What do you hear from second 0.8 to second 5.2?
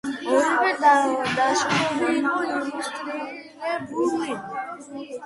ნაშრომი იყო ილუსტრირებული.